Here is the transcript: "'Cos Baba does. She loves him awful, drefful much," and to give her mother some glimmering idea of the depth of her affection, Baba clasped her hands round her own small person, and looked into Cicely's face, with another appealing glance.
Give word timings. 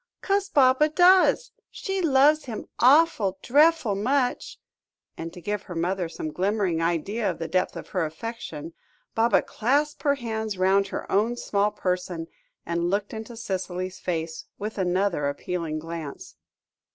"'Cos 0.23 0.49
Baba 0.49 0.89
does. 0.89 1.51
She 1.69 2.01
loves 2.01 2.45
him 2.45 2.65
awful, 2.79 3.37
drefful 3.43 3.93
much," 3.95 4.57
and 5.15 5.31
to 5.31 5.39
give 5.39 5.61
her 5.61 5.75
mother 5.75 6.09
some 6.09 6.31
glimmering 6.33 6.81
idea 6.81 7.29
of 7.29 7.37
the 7.37 7.47
depth 7.47 7.75
of 7.75 7.89
her 7.89 8.03
affection, 8.03 8.73
Baba 9.13 9.43
clasped 9.43 10.01
her 10.01 10.15
hands 10.15 10.57
round 10.57 10.87
her 10.87 11.11
own 11.11 11.37
small 11.37 11.69
person, 11.69 12.25
and 12.65 12.89
looked 12.89 13.13
into 13.13 13.37
Cicely's 13.37 13.99
face, 13.99 14.45
with 14.57 14.79
another 14.79 15.27
appealing 15.29 15.77
glance. 15.77 16.35